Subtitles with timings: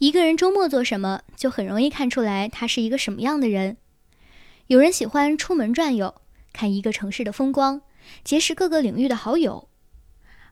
[0.00, 3.76] 一个人周末做什么，就很容易看出来他是一个什么样的人。
[4.68, 6.14] 有人喜欢出门转悠，
[6.54, 7.82] 看一个城市的风光，
[8.24, 9.68] 结识各个领域的好友；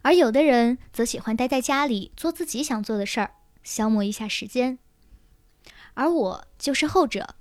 [0.03, 3.31] 而有的人则喜欢待在家里，做自己想做的事儿，
[3.63, 4.79] 消磨一下时间。
[5.95, 7.35] 而我就是后者，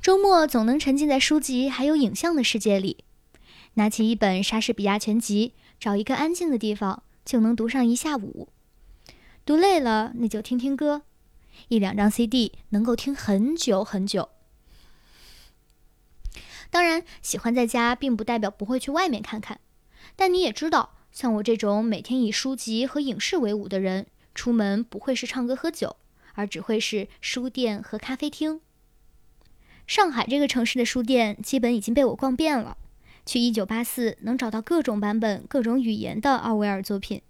[0.00, 3.04] 周末总能沉浸在书籍还有影像的世界里，
[3.74, 8.48] 拿起一本莎士比亚全集，找一个安静的地方，就能读上一下午。
[9.44, 11.02] 读累了，那就听听歌，
[11.68, 14.28] 一两张 CD 能够听很久很久。
[16.70, 19.60] 当然，喜欢在家并不代表不会去外面看看，
[20.14, 25.96] 但你也知道，像我这种每天以书籍和影视为伍的人，出门不会是唱歌喝酒，
[26.34, 28.60] 而只会是书店和咖啡厅。
[29.88, 32.76] 上海这个城市的书店基本已经被我逛遍了，
[33.26, 37.20] 去一九八四能找到各种版本、各种语言的奥威尔作品。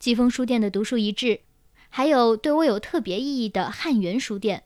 [0.00, 1.42] 季风书店的独树一帜，
[1.90, 4.64] 还有对我有特别意义的汉源书店，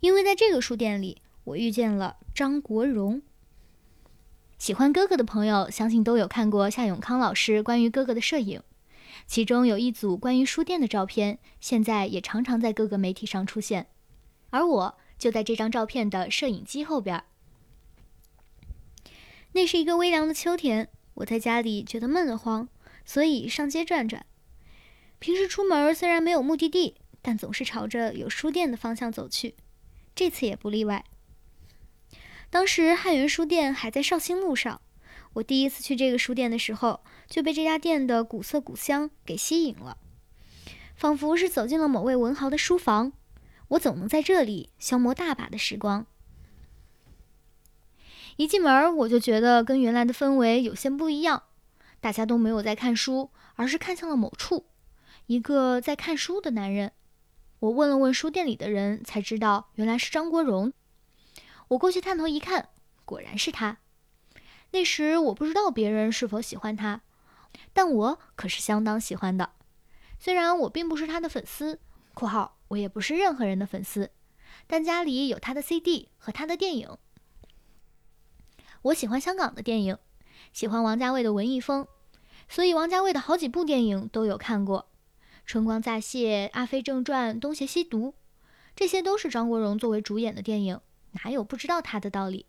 [0.00, 3.20] 因为在这个书店里，我遇见了张国荣。
[4.56, 8.62] 喜欢哥哥的朋友，相信都有看过夏永康老师关于哥哥的摄影，
[9.26, 13.88] 其中有一组关于书店的照片，现在也常常在各个媒体上出现，
[14.48, 17.22] 而我就在这张照片的摄影机后边。
[19.52, 22.68] 那是一个微凉的秋天，我在家里觉得闷得慌，
[23.04, 24.24] 所以上街转转。
[25.20, 29.54] 平时出门虽然没有目的地，但总是朝着有书店的方向走去，
[30.14, 31.04] 这次也不例外。
[32.48, 34.80] 当时汉源书店还在绍兴路上，
[35.34, 39.98] 我第一次去这个书店的时候，就被这家店的古色古香给吸引了，
[40.96, 43.12] 仿佛是走进了某位文豪的书房。
[43.68, 46.06] 我总能在这里消磨大把的时光。
[48.36, 51.42] 一进门，我就觉得跟原来的氛围有些不一样，
[52.00, 54.64] 大家都没有在看书，而是看向了某处。
[55.30, 56.90] 一个在看书的男人，
[57.60, 60.72] 我问了问书店里的人，才知道原来是张国荣。
[61.68, 62.70] 我过去探头一看，
[63.04, 63.78] 果然是他。
[64.72, 67.02] 那时我不知道别人是否喜欢他，
[67.72, 69.52] 但我可是相当喜欢的。
[70.18, 71.78] 虽然我并不是他的粉丝
[72.12, 74.10] （括号我也不是任何人的粉丝），
[74.66, 76.98] 但家里有他的 CD 和他的电影。
[78.82, 79.96] 我喜欢香港的电影，
[80.52, 81.86] 喜欢王家卫的文艺风，
[82.48, 84.80] 所以王家卫的好几部电影都有看过。
[85.50, 88.10] 《春光乍泄》《阿飞正传》《东邪西毒》，
[88.76, 90.80] 这些都是张国荣作为主演的电影，
[91.24, 92.46] 哪有不知道他的道理？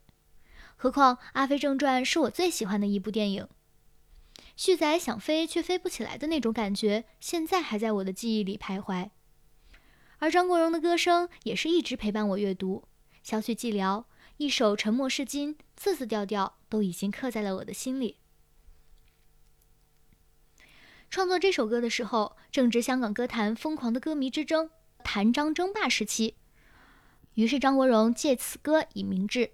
[0.76, 3.48] 何况《阿飞正传》是我最喜欢的一部电影，
[4.56, 9.10] 旭仔想飞却飞不起来的那种感觉，现在还在我的记忆里徘徊。
[10.20, 12.84] 而张国荣的歌声也是一直陪伴我阅读，
[13.24, 14.02] 《小曲寂寥》
[14.38, 18.18] 一首《沉默是金》，字字调调都已经刻在了我的心里。
[21.12, 24.70] 创作这首歌的时候，正值香港歌坛疯狂的歌迷之争、
[25.04, 26.36] 谭张争霸时期，
[27.34, 29.52] 于是张国荣借此歌以明志：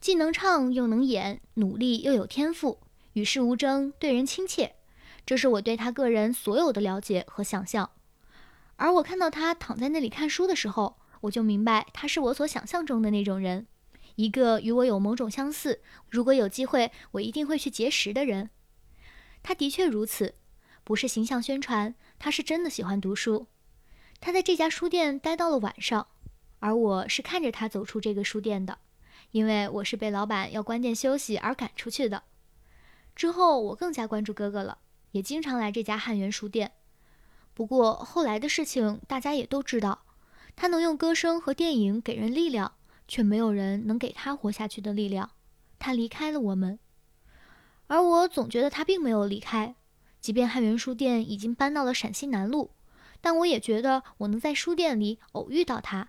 [0.00, 2.78] 既能唱又能演，努力又有天赋，
[3.14, 4.76] 与世无争，对人亲切。
[5.26, 7.90] 这是我对他个人所有的了解和想象。
[8.76, 13.66] 而我看到他躺在那里看书的时候，我就明白他是我所想象中的那种人，
[14.14, 18.50] 一个与我有某种相似，如果有机会，我一定会去结识的人。
[19.46, 20.34] 他的确如此，
[20.82, 23.46] 不是形象宣传，他是真的喜欢读书。
[24.18, 26.08] 他在这家书店待到了晚上，
[26.58, 28.78] 而我是看着他走出这个书店的，
[29.30, 32.24] 因为我是被老板要关店休息而赶出去的。
[33.14, 34.78] 之后我更加关注哥哥了，
[35.12, 36.72] 也经常来这家汉源书店。
[37.54, 40.06] 不过后来的事情大家也都知道，
[40.56, 42.72] 他能用歌声和电影给人力量，
[43.06, 45.30] 却没有人能给他活下去的力量。
[45.78, 46.80] 他离开了我们。
[48.26, 49.76] 我总觉得他并没有离开，
[50.20, 52.72] 即便汉源书店已经搬到了陕西南路，
[53.20, 56.08] 但我也觉得我能在书店里偶遇到他。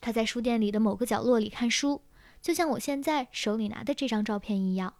[0.00, 2.00] 他在书店里的某个角落里看书，
[2.40, 4.94] 就像我现在手里拿的这张照片一样。